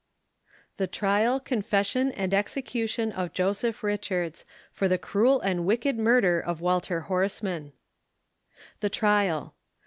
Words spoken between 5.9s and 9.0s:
Murder of Walter Horseman. THE